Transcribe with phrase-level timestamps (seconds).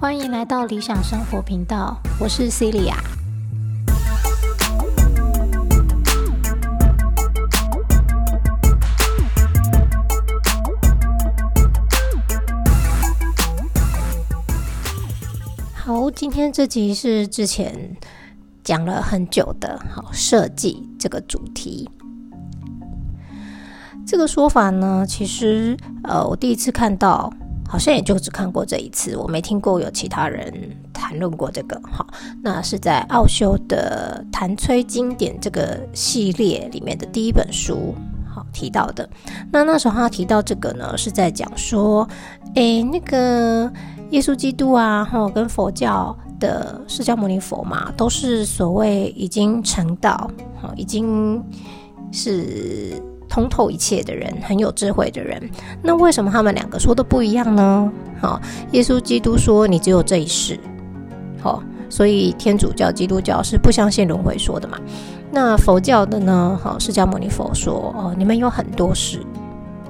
[0.00, 2.94] 欢迎来到理想生活频道，我是 Celia。
[15.74, 17.96] 好，今天这集是之前
[18.62, 21.88] 讲了很久的，好设计这个主题。
[24.06, 27.32] 这个说法呢，其实呃，我第一次看到。
[27.66, 30.52] 好像也就只看过这一次，我没听过有其他人
[30.92, 31.80] 谈论过这个。
[31.90, 32.06] 好，
[32.40, 37.94] 那是在奥修的《谈催经典》这个系列里面的第一本书，
[38.32, 39.08] 好提到的。
[39.50, 42.06] 那那时候他提到这个呢，是在讲说，
[42.54, 43.72] 诶，那个
[44.10, 51.42] 耶稣基督啊，哈，跟佛教的释迦牟尼佛嘛，都是所谓已经成道，好，已经
[52.12, 53.02] 是。
[53.34, 55.42] 通透一切的人，很有智慧的人，
[55.82, 57.92] 那为什么他们两个说的不一样呢？
[58.20, 60.56] 好，耶稣基督说你只有这一世，
[61.42, 61.60] 好，
[61.90, 64.78] 所以天主教、基督教是不相信轮回说的嘛。
[65.32, 66.56] 那佛教的呢？
[66.62, 69.18] 好，释迦牟尼佛说哦，你们有很多世。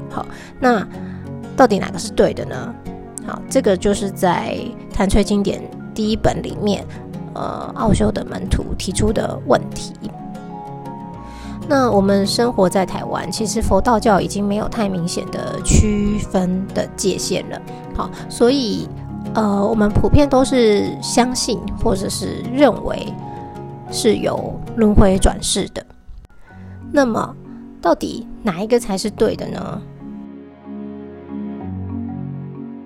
[0.08, 0.24] 好，
[0.58, 0.82] 那
[1.54, 2.74] 到底哪个是对的呢？
[3.26, 4.56] 好，这个就是在
[4.96, 5.60] 《谭翠经典》
[5.92, 6.82] 第一本里面，
[7.34, 9.92] 呃，奥修的门徒提出的问题。
[11.66, 17.60] 那我们生活在台湾，其实佛道教已经没有太明显的区分的界限了。
[17.94, 18.88] 好，所以
[19.34, 23.12] 呃，我们普遍都是相信或者是认为
[23.90, 25.84] 是有轮回转世的。
[26.92, 27.34] 那么，
[27.80, 29.82] 到底哪一个才是对的呢？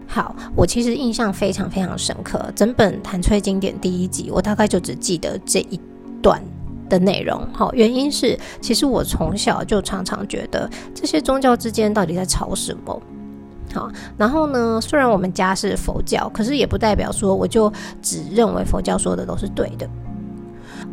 [0.06, 5.78] 好，我其实印象非常非常深刻，整本《谭崔经典》第一集，我大概就只记得这一
[6.22, 6.40] 段。
[6.88, 13.02] 的内容，好，原因是其实我从小就常常觉得这些宗教之间到底在吵什么，
[13.74, 19.88] 好，然后呢，虽然我们家是佛教，可是也不代表说我就只认为佛教说的都是对的。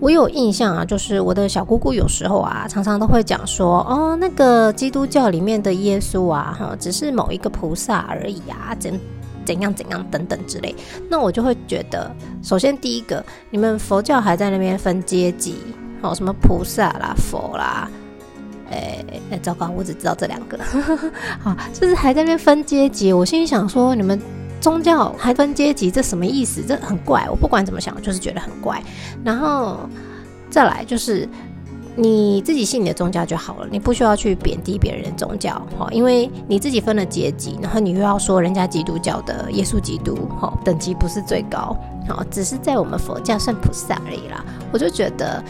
[0.02, 9.00] 我有印象啊，就是我的小姑姑有时候啊，常常都会讲说，哦，那个基督教里面的耶稣啊，哈，只是某一个菩萨而已啊，怎
[9.46, 10.76] 怎样怎样等等之类。
[11.10, 12.14] 那我就会觉得，
[12.44, 15.56] 首先第一个，你们佛教还在那边分阶级。
[16.06, 17.90] 哦，什么菩萨啦、佛啦，
[18.70, 20.58] 哎哎，糟糕，我只知道这两个。
[21.40, 23.12] 好，就是还在那边分阶级。
[23.12, 24.20] 我心里想说，你们
[24.60, 26.64] 宗教还分阶级，这什么意思？
[26.68, 27.28] 这很怪。
[27.30, 28.82] 我不管怎么想，就是觉得很怪。
[29.24, 29.80] 然后
[30.50, 31.28] 再来就是
[31.96, 35.54] 你自己信你的宗教就好了，你不需要去贬低别人的宗教。
[35.78, 41.78] 哈，因为你自己分了阶级，然后你又要说人家基督教的耶稣基督，哈，等级不是最高，
[42.08, 44.44] 好，只是在我们佛教算菩萨而已啦。
[44.72, 45.44] 我就觉得。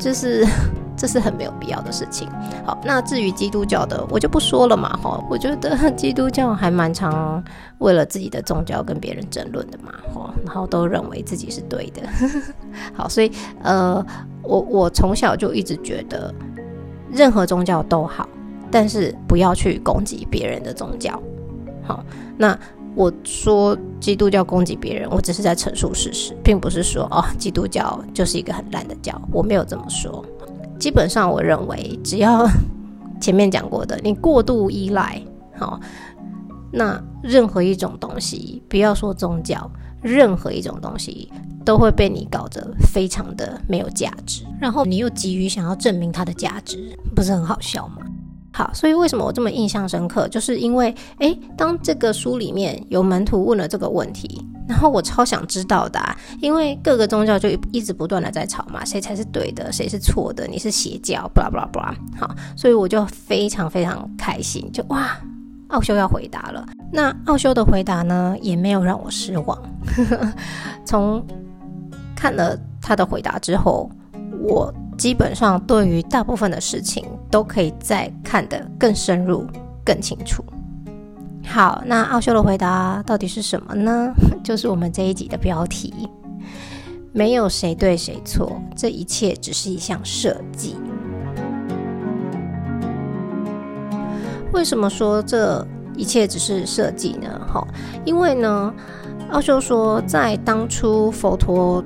[0.00, 0.46] 这是
[0.96, 2.28] 这是很没有必要的事情。
[2.64, 4.98] 好，那至于基督教的，我就不说了嘛。
[5.02, 7.42] 哈，我觉得 基督教还蛮常
[7.78, 9.92] 为了自己的宗教跟别人争论的嘛。
[10.12, 12.02] 哈，然后都认为自己是对的。
[12.92, 13.30] 好，所以
[13.62, 14.04] 呃，
[14.42, 16.34] 我我从小就一直觉得，
[17.12, 18.28] 任何宗教都好，
[18.70, 21.20] 但是不要去攻击别人的宗教。
[21.82, 22.04] 好，
[22.36, 22.58] 那。
[22.94, 30.24] 我说基督教攻击别人，我只是在陈述事实，并不是说哦，基督教就是一个很烂的教，我没有这么说。
[30.78, 32.48] 基本上，我认为只要
[33.20, 35.22] 前面讲过的，你过度依赖，
[35.56, 35.78] 好，
[36.72, 39.70] 那任何一种东西，不要说宗教，
[40.02, 41.30] 任何一种东西
[41.64, 47.98] 都会被你搞得非常的没有价值，然后你又急于想要证明它的价值，不是很好笑吗？
[48.52, 50.26] 好，所以为什么我这么印象深刻？
[50.26, 56.00] 就是因为，诶，当这个书里面有门徒问了这个问题，然后我超想知道的，
[56.40, 61.96] 因为各个宗教就一直不断的在吵嘛，谁才是对的，谁是错的，你是邪教，巴拉巴拉巴拉。
[62.18, 65.16] 好，所以我就非常非常开心，就哇，
[65.68, 66.66] 奥修要回答了。
[66.92, 69.56] 那奥修的回答呢，也没有让我失望。
[70.84, 71.24] 从
[72.16, 73.88] 看了他的回答之后，
[74.42, 74.74] 我。
[75.00, 79.46] 基本上对于大部分的事情都可以再看得更深入、
[79.82, 80.44] 更清楚。
[81.42, 84.12] 好，那奥修的回答到底是什么呢？
[84.44, 86.06] 就是我们这一集的标题：
[87.12, 90.76] 没有谁对谁错，这一切只是一项设计。
[94.52, 95.66] 为什么说这
[95.96, 97.40] 一切只是设计呢？
[97.50, 97.66] 哈，
[98.04, 98.74] 因为呢，
[99.30, 101.82] 奥修说，在当初佛陀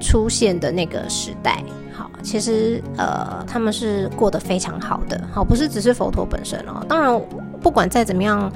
[0.00, 1.62] 出现的那个时代。
[2.22, 6.84] 其实，呃，他们是过得非常好的，好，不是只是佛陀本身哦。
[6.88, 7.20] 当然，
[7.60, 8.50] 不管再怎么样，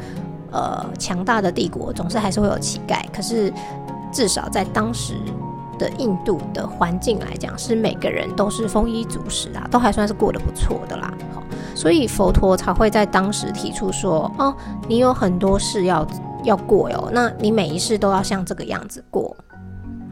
[0.53, 3.05] 呃，强大的帝国总是还是会有乞丐。
[3.13, 3.53] 可是，
[4.13, 5.15] 至少在当时
[5.79, 11.13] 的印度的环境来讲，是每个人都是丰衣足食啊，都还算是过得不错的啦。
[11.35, 11.43] 好，
[11.75, 14.55] 所以佛陀才会在当时提出说：“哦，
[14.89, 16.07] 你有很多事要
[16.45, 19.37] 要过哟，那你每一世都要像这个样子过。”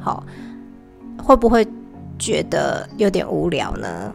[0.01, 0.23] 好，
[1.23, 1.67] 会不会
[2.19, 4.13] 觉得有点无聊呢？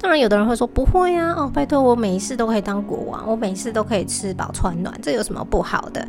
[0.00, 6.06] 当然，有的人会说不会呀，哦，拜托，我每一次都可以当国王，我每一次都可以吃饱穿暖，这有什么不好的？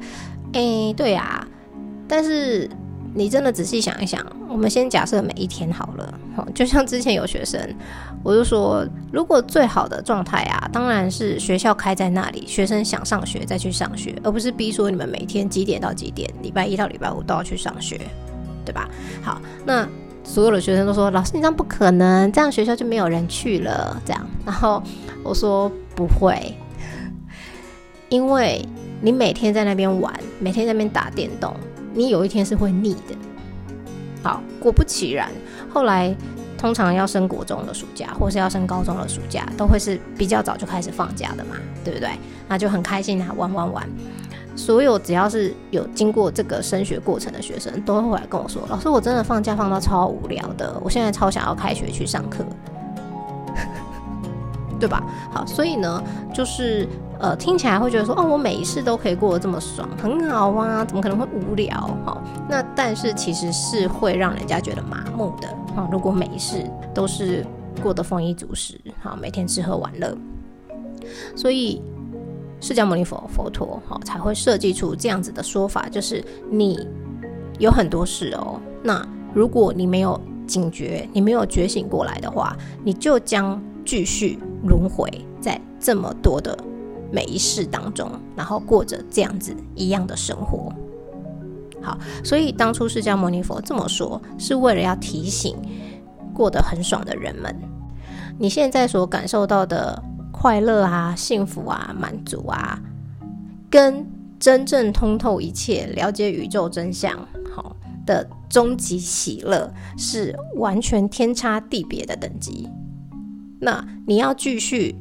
[0.51, 1.47] 哎，对呀，
[2.06, 2.69] 但是
[3.13, 6.13] 你真的仔细想一想，我们先假设每一天好了，
[6.53, 7.57] 就像之前有学生，
[8.21, 17.97] 我就说，如果最好的状态啊，当然是学校开在那里，学生想上学再去上学，而不是逼说你们每天几点到几点，礼拜一到礼拜五都要去上学，
[18.65, 18.89] 对吧？
[19.23, 19.88] 好，那。
[20.25, 24.83] 所有的学生都说：“老师，你这样不可能，这样学校就没有人去了。”这样，然后
[25.24, 26.54] 我说：“不会，
[28.10, 28.68] 因为
[29.00, 31.56] 你每天在那边玩，每天在那边打电动，
[31.94, 33.16] 你有一天是会腻的。”
[34.22, 35.30] 好，果不其然，
[35.69, 36.13] 后来
[36.57, 42.10] 通常要升国中的暑假，或是要升高中的暑假，都会是比较早就开始放假的嘛，对不对？
[42.48, 43.90] 那就很开心啊，玩玩玩。
[44.56, 52.46] 所有只要是有经过这个升学过程的学生，都会来跟我说：“老师，我真的放假放到超无聊的，我现在超想要开学去上课，
[54.80, 56.01] 对吧？”好，所以呢，
[56.34, 56.88] 就是
[57.19, 61.75] 呃，听起来会觉得说：“哦，我每一次都可以过得这么爽，很好啊，怎么可能会无聊？”
[62.06, 65.88] 好，那但是其实是会让人家觉得麻木的啊。
[65.92, 67.45] 如果每一世都是
[67.81, 70.18] 过得丰衣足食，好，每天吃喝玩乐，
[71.36, 71.81] 所以。
[72.62, 76.88] 释迦牟尼佛佛陀哈才会设计出这样子的说法，就是你
[77.60, 78.60] 有很多事哦。
[78.81, 79.06] 那
[79.36, 85.07] 如果你没有警觉，你没有觉醒过来的话，你就将继续轮回
[85.39, 86.57] 在这么多的
[87.12, 90.74] 每一世当中，然后过着这样子一样的生活。
[91.86, 95.56] 好，所以当初释迦牟尼佛这么说，是为了要提醒
[96.34, 97.56] 过得很爽的人们，
[98.40, 100.04] 你现在所感受到的。
[100.38, 102.78] 快乐啊，幸福啊，满足啊，
[103.70, 104.06] 跟
[104.38, 107.18] 真正通透一切、了解宇宙真相
[107.56, 107.74] 好
[108.06, 112.70] 的终极喜乐是完全天差地别的等级。
[113.62, 114.94] 那你要继续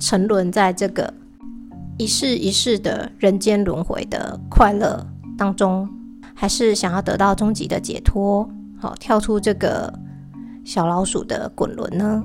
[0.00, 1.14] 沉沦在这个
[1.96, 5.06] 一世一世的人间轮回的快乐
[5.38, 5.88] 当中，
[6.42, 9.96] 还是想要得到终极的解脱，好跳出这个
[10.64, 12.20] 小老鼠的滚轮呢？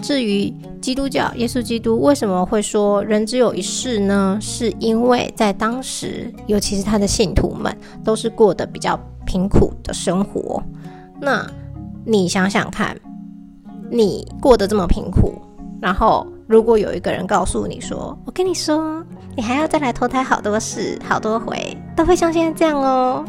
[0.00, 0.50] 至于
[0.80, 4.38] 基督教，耶稣基督为什么会说人只有一世呢？
[4.40, 10.62] 是因为在当时，尤其是他的信徒们，都是过得比较贫苦的生活。
[11.20, 11.46] 那
[12.06, 12.98] 你想想看，
[13.90, 15.34] 你过得这么贫苦，
[15.78, 19.02] 然后如果有一个人告诉你说：“我跟你说，
[19.34, 23.24] 你还要再来投胎好多次、好多回，都会像现在这样哦。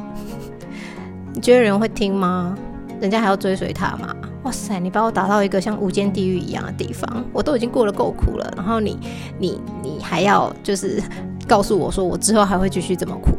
[1.33, 2.57] ”你觉得人会听吗？
[2.99, 4.13] 人家还要追随他吗？
[4.43, 4.79] 哇塞！
[4.79, 8.99] 你把我打到一个像无间地狱一样的地方，我都已经过得够苦了，然后你、
[9.39, 11.01] 你、你还要就是
[11.47, 13.31] 告诉我说我之后还会继续这么苦，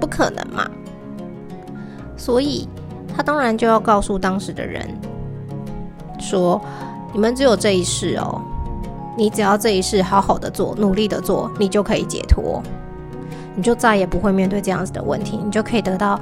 [0.00, 0.68] 不可能嘛！
[2.16, 2.66] 所以
[3.14, 4.88] 他当然就要告诉当时的人
[6.18, 6.60] 说：
[7.12, 8.42] 你们只有这一世哦，
[9.18, 12.62] 你只要这一世好好的做，努力的做，你就可以解脱，
[13.56, 16.18] 你就再也不会面对这样子的问题，你就可以得到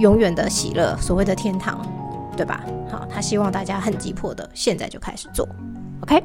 [0.00, 1.78] 永远的喜乐，所谓的天堂。
[2.36, 2.64] 对吧？
[2.90, 5.46] 好，他希望大家很急迫的现在就开始做。
[6.00, 6.22] OK，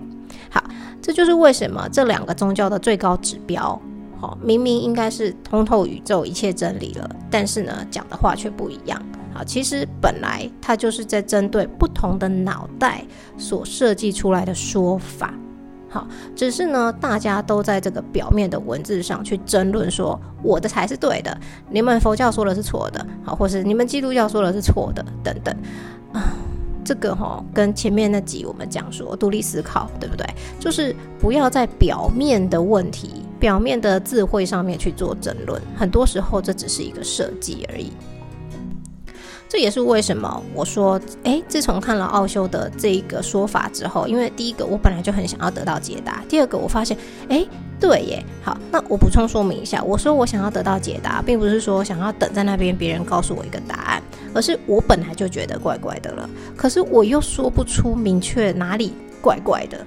[0.50, 0.64] 好，
[1.02, 3.78] 这就是为什么这两个宗教的最高指标，
[4.18, 9.02] 好，明明应该是通透宇宙一切真理了，但是呢，讲的话却不一样。
[9.34, 13.04] 好，其实本来它就是在针对不同的脑袋
[13.38, 15.34] 所设计出来的说法。
[15.96, 21.38] 好，只是呢，大家都在这个表面的文字上去争论，说我的才是对的，
[21.70, 25.56] 你们佛教说的是错的，好，或是你们基督教说的是错的，等等。
[26.12, 26.36] 啊，
[26.84, 30.28] 这个哈跟前面那集我们讲说独立思考，对不对？
[30.60, 37.94] 就是不要在表面的问题、表面的智慧上面去做争论，很多时候这只是一个设计而已。
[39.48, 46.98] 这也是为什么我说，诶，自从看了奥修的这一个说法之后，因为第一个我本来就很想要得到解答，第二个我发现，
[47.30, 47.48] 诶，
[47.80, 54.02] 对耶，好，那我补充说明一下，我说我想要得到解答，并不是说想要等在那边别人告诉我一个答案。
[54.34, 59.78] 而是我本来就觉得怪怪的了，可是我又说不出明确哪里怪怪的。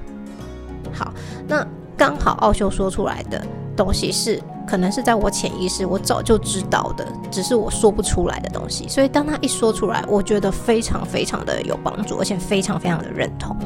[0.90, 1.12] 好，
[1.46, 1.66] 那
[1.98, 3.46] 刚好奥修说出来的
[3.76, 8.86] 东西是，可能是在我潜意识我早就知道的，只是我说不出来的东西。
[8.86, 13.56] 所以当他一说出来，我觉得非常非常的有帮助，而且非常非常的认同。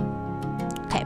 [0.86, 1.04] OK，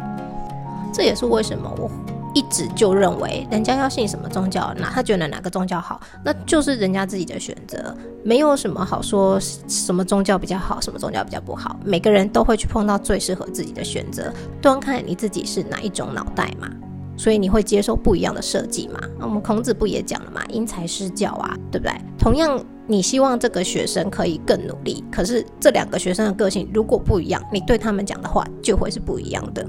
[0.93, 1.91] 这也是为什么我
[2.35, 11.75] 一直就认为人家要信什么宗教，哪他觉得哪个宗教好，那就是人家自己的选择，没有什么好说什么宗教比较好，什么宗教比较不好。
[11.83, 16.69] 每个人都会去碰到最适合自己的选择，端看你自己是哪一种脑袋嘛。
[17.17, 19.01] 所以你会接受不一样的设计嘛？
[19.19, 20.43] 那我们孔子不也讲了嘛？
[20.49, 21.95] 因材施教啊，对不对？
[22.19, 29.67] 同样，你希望这个学生可以更努力，可是这两个学生的个性如果不一样，你对他们讲的话就会是不一样的。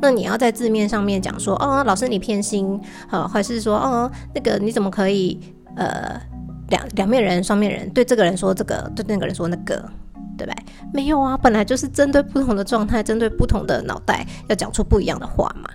[0.00, 2.78] 那你要在字面上面讲说，哦，老师你偏心，
[3.10, 5.40] 呃，还是说，哦，那个你怎么可以，
[5.76, 6.20] 呃，
[6.68, 9.76] 两两面人、双面人，对这个人说这个，对那个人说那个，
[10.36, 10.54] 对不对？
[10.92, 15.70] 没有啊，本来就是针对不同的状态，针对不同的脑袋，要讲出不一样的话嘛。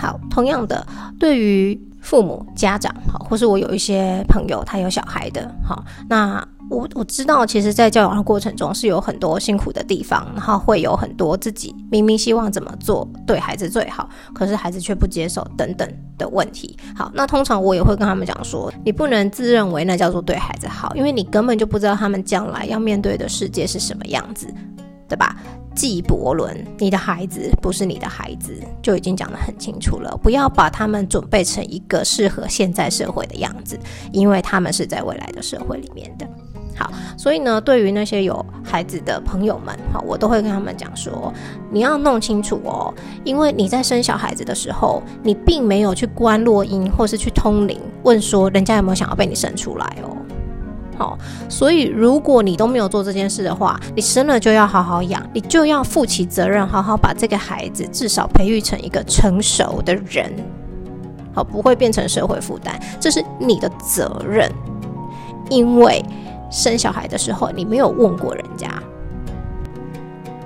[0.00, 0.86] 好，同样的，
[1.18, 16.76] 对于父母、家长，好，或是我有一些朋友，他有小孩的，好，那我我知道，其实，在教养的过程中是有很多辛苦的地方，然后会有很多自己明明希望怎么做对孩子最好，可是孩子却不接受等等的问题。
[16.94, 24.46] 好，那通常我也会跟他们讲说，你不能自认为那叫做对孩子好，因为你根本就不知道他们将来要面对的世界是什么样子，
[25.08, 25.36] 对吧？
[25.80, 30.14] 纪伯伦，你的孩子不是你的孩子，就已经讲得很清楚了。
[30.22, 33.80] 不要把他们准备成一个适合现在社会的样子，
[34.12, 36.28] 因为他们是在未来的社会里面的。
[36.76, 41.32] 好，所以呢，对于那些有孩子的朋友们，好，我都会跟他们讲说，
[41.70, 42.92] 你要弄清楚哦，
[43.24, 50.14] 因为你在生小孩子的时候，你并没有去观落音或是去通灵，问说人家有没有想要被你生出来哦。
[51.00, 60.30] 好，所以如果你都没有做这件事的话，你生了就要好好养，你就要负起责任，好好把这个孩子至少培育成一个成熟的人，
[61.32, 64.52] 好，不会变成社会负担，这是你的责任。
[65.48, 66.04] 因为
[66.50, 68.68] 生小孩的时候你没有问过人家，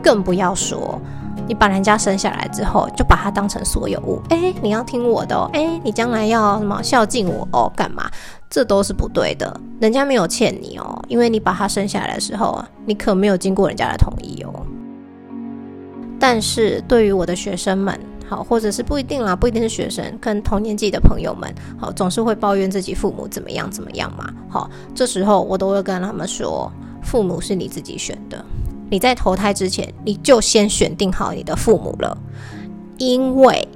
[0.00, 1.00] 更不要说
[1.46, 8.10] 你把人家生下来之后就把他当成所有物，哎，你要听我的哦，哎，你将来要什么孝敬我哦，干嘛？
[8.48, 14.64] 这都是不对的，人家没有欠你哦，因为你把他生下来的时候，你可没有经过人家的同意哦。
[16.20, 17.98] 但是对于我的学生们，
[18.28, 26.72] 好，或者是不一定啦，不一定是学生，跟同年纪的朋友们，好，总是会抱怨自己父母怎么样怎么样嘛，好，这时候我都会跟他们说，
[27.02, 28.42] 父母是你自己选的，
[28.94, 32.16] 你在投胎之前，你就先选定好你的父母了，
[32.96, 33.66] 因为。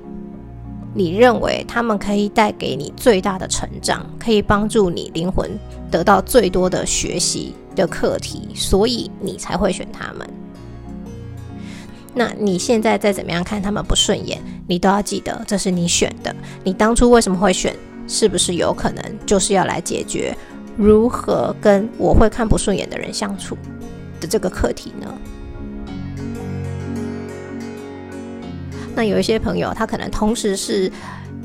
[0.94, 5.48] 你认为他们可以带给你最大的成长，可以帮助你灵魂
[5.90, 10.28] 得到最多的学习的课题，所以你才会选他们。
[12.14, 16.34] 那你现在再怎么样看他们不顺眼，你都要记得这是你选的。
[16.64, 17.74] 你当初为什么会选？
[18.06, 20.34] 是不是有可能就是要来解决
[20.76, 23.56] 如何跟我会看不顺眼的人相处
[24.20, 25.12] 的这个课题呢？
[28.94, 30.90] 那有一些朋友，他可能同时是，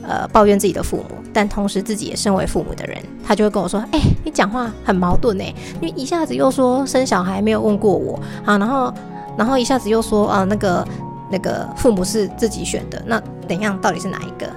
[0.02, 8.92] 呃，抱怨自己的父母，但同时自己也身为父母的人，他就会跟我说：“哎，你讲话很矛盾哎，因为一下子又说生小孩没有问过我啊，然后，
[9.38, 10.88] 然后一下子又说啊，那个
[11.30, 13.80] 那个父母是自己选的，那怎样？
[13.80, 14.48] 到底是哪一个？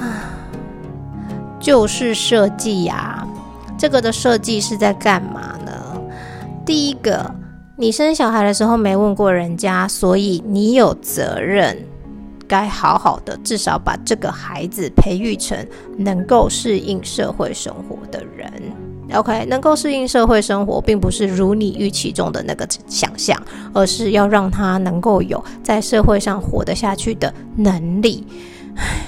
[0.00, 0.32] 啊，
[1.60, 3.28] 就是设计呀，
[3.76, 5.55] 这个的设计是在干嘛？
[6.66, 7.34] 第一个。”
[7.78, 11.76] 你生小孩的时候没问过人家，所以你有责任，
[12.48, 15.54] 该好好的，至少把这个孩子培育成
[15.98, 18.50] 能够适应社会生活的人。
[19.12, 23.38] OK，能够适应社会生活，并不是如你预期中的那个想象，
[23.74, 28.26] 而是要让他能够有在社会上活得下去的能力。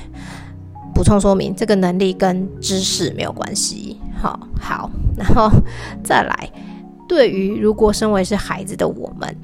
[0.94, 3.98] 补充说明，这个能力跟知识没有关系。
[4.20, 5.50] 好好，然后
[6.04, 6.50] 再来。
[7.08, 9.34] 对于如果身为是孩子的我们，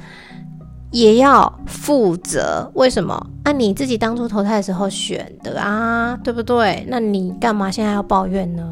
[0.92, 2.70] 也要负责。
[2.74, 3.14] 为什么？
[3.42, 6.86] 啊，你自己当初投胎的时候选的啊，对不对？
[6.88, 8.62] 那你干嘛现在要抱怨呢？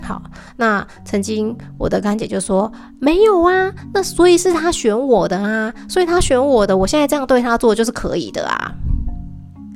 [0.00, 0.22] 好，
[0.56, 8.72] 那曾经我的干姐就说没有啊，那所以是他选我的啊，所以他选我的，我现在这样对他做就是可以的啊，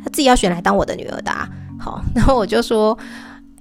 [0.02, 1.30] 他自己要选来当我的女儿的。
[1.78, 2.96] 好， 然后我就说。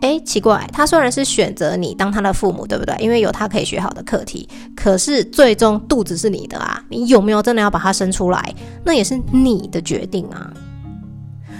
[0.01, 2.95] 哎，奇怪，他虽然是选择你当他的父母，对不对？
[2.99, 8.43] 因为有他可以学好的课题，可是最终肚子是你的啊，你有没有真的要把他生出来？
[8.83, 10.51] 那也是你的决定啊。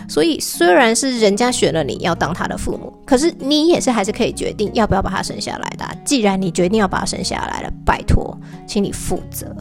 [0.10, 5.86] 所以虽然是人家选了你要当他的父母，可是你也是还是可以决定要不要把他生下来的。
[6.04, 9.56] 既然你决定要把他生下来了，拜托，请你负责。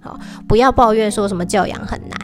[0.00, 2.21] 好，不要抱怨说什么教养很难。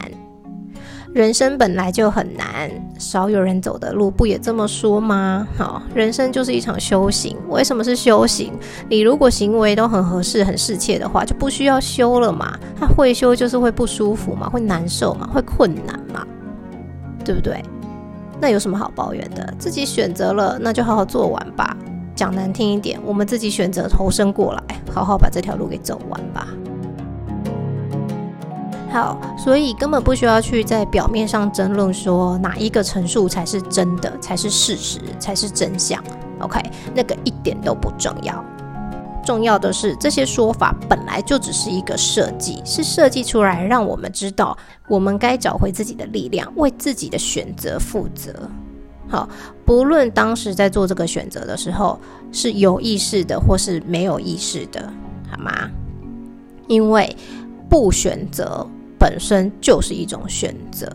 [1.11, 5.47] 人生本来就很难，少有人走的路，不也这么说吗？
[5.57, 7.35] 好，人生就是一场修行。
[7.49, 8.53] 为什么是修行？
[8.87, 12.55] 你如果行为都很合适、很适切的话，就不需要修了嘛。
[12.79, 16.25] 他会修就是会不舒服嘛，会难受嘛，会困难嘛，
[17.25, 17.59] 对不对？
[18.39, 19.51] 那有什么好抱怨的？
[19.57, 21.75] 自己选择了，那就好好做完吧。
[22.15, 24.63] 讲难听一点，我们自己选择投身过来，
[24.93, 26.47] 好好把这条路给走完吧。
[28.91, 36.03] 好，所以根本不需要去在表面上争论说哪一个陈述才是真的，才是事实，才是真相。
[36.39, 36.59] OK，
[36.95, 38.43] 那个一点都不重要。
[39.23, 48.33] 重要的是，这些说法本来就只是一个设计，是设计出来让我们知道，我们该找回自己的力量，为自己的选择负责。
[49.07, 49.29] 好，
[49.65, 51.99] 不论当时在做这个选择的时候
[52.31, 54.91] 是有意识的，或是没有意识的，
[55.29, 55.69] 好吗？
[56.67, 57.15] 因为
[57.69, 58.67] 不选择。
[58.99, 60.87] 本身就是一种选择，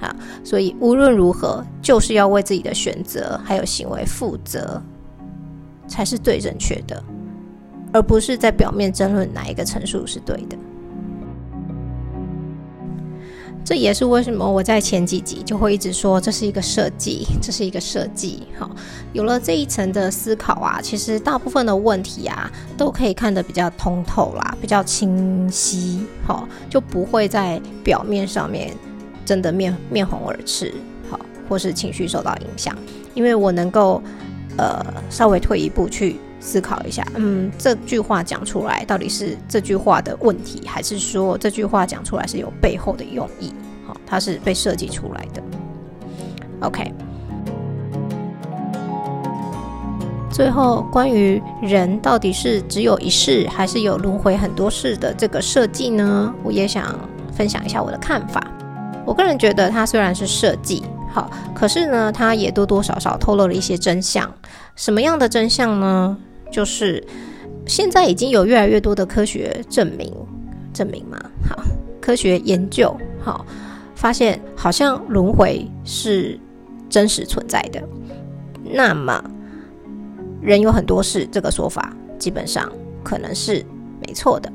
[0.00, 4.82] 好，所以无论如何，就是要为自己的选择还有行为负责，
[5.86, 7.02] 才是最正确的，
[7.92, 10.58] 而不是在表面争论哪一个陈述是对的。
[13.64, 18.42] 这也是为什么我在前几集就会一直说这是一个设计，这是一个设计。
[18.58, 18.68] 好，
[19.12, 26.04] 有了这一层的思考啊，其实大部分的问题啊都可以看得比较通透啦，比较清晰。
[26.26, 28.74] 好，就不会在表面上面
[29.24, 30.74] 真的面面红耳赤，
[31.08, 32.76] 好，或是情绪受到影响。
[33.14, 34.02] 因为我能够
[34.56, 43.52] 呃稍微退一步去思考一下，嗯，这句话讲出来到底是这句话的问题，还是说这句话讲出来是有背后的用意？
[43.86, 45.42] 好它是被设计出来的。
[46.60, 46.92] OK，
[50.30, 56.34] 最后关于人到底是只有一世，还是有轮回很多世的这个设计呢？
[56.42, 56.98] 我也想
[57.32, 58.42] 分享一下我的看法。
[59.06, 64.30] 我个人觉得，它虽然是设计，好，可是呢，它也多多少少透露了一些真相。
[64.76, 66.16] 什么样的真相呢？
[66.50, 67.02] 就是
[67.66, 70.12] 现在已经有越来越多的科学证明，
[70.72, 71.62] 证明嘛，好，
[72.00, 73.44] 科学研究，好。
[73.96, 76.40] 发现好像轮回是
[76.88, 77.86] 真实存在的，
[78.64, 79.22] 那么
[80.40, 82.72] 人有很多事这个说法基本上
[83.04, 83.62] 可能是
[84.00, 84.50] 没错的。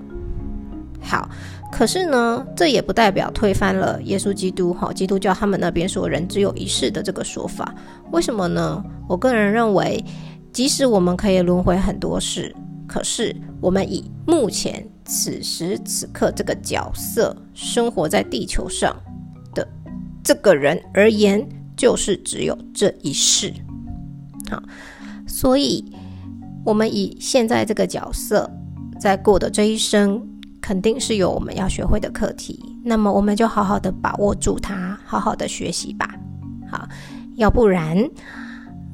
[1.00, 1.30] 好，
[1.72, 7.72] 可是呢，这也不代表推翻了耶稣基督哈基督教他们那边说人只有一世的这个说法。
[8.12, 8.84] 为什么呢？
[9.08, 10.04] 我个人认为，
[10.56, 12.56] 即使我们可以轮回很多世，
[12.88, 18.96] 可是我们以目前此时此刻这个角色生活在地球上
[19.54, 19.68] 的。
[20.24, 23.54] 这个人而言，就是只有这一世。
[24.50, 24.64] 好，
[25.28, 25.84] 所以
[26.64, 28.50] 我们以现在这个角色
[28.98, 30.26] 在过的这一生，
[30.62, 32.58] 肯定是有我们要学会的课题。
[32.86, 36.16] 那么，我们就好好的把握住它，好好的学习吧。
[36.72, 36.88] 好，
[37.36, 38.10] 要不然，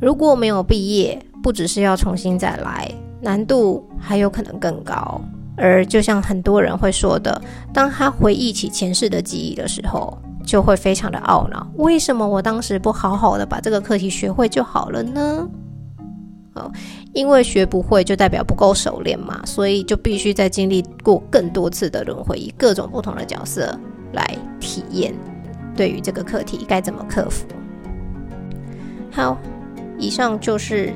[0.02, 2.90] 如果没有毕业，不只是要重新再来，
[3.22, 5.22] 难度还有可能更高。
[5.58, 7.42] 而就像很多人会说的，
[7.74, 15.48] 当他回忆起前世的记忆的时候，就会非常的懊恼，为什么我当时不好好的把这个课题学会就好了呢？
[16.54, 16.72] 哦，
[17.14, 23.78] 因为学不会就代表不够熟练嘛，所以就必须再经历过更多次的轮回，以各种不同的角色
[24.14, 25.14] 来体验，
[25.76, 27.46] 对于这个课题该怎么克服。
[29.12, 29.38] 好，
[29.98, 30.94] 以上就是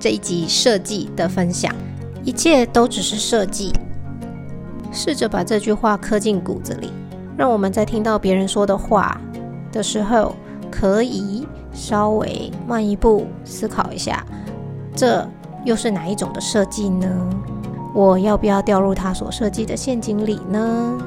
[0.00, 1.72] 这一集设计的分享，
[2.24, 3.70] 一切都只是设计，
[4.90, 6.90] 试着把这句话刻进骨子里。
[7.36, 9.20] 让我们在听到别人说的话
[9.70, 10.34] 的时候，
[10.70, 14.24] 可以稍微慢一步思考一下，
[14.96, 15.26] 这
[15.64, 17.06] 又是哪一种的设计呢？
[17.94, 20.98] 我要不要掉入他所设计的陷阱里呢？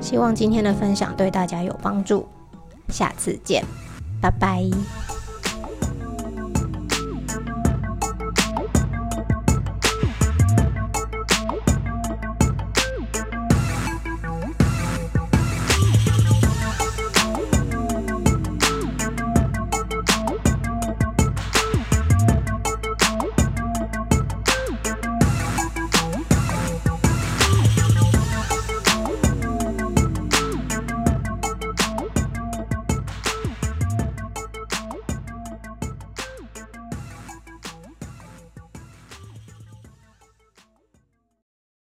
[0.00, 2.26] 希望今天的分享对大家有帮助，
[2.90, 3.64] 下次见，
[4.20, 4.70] 拜拜。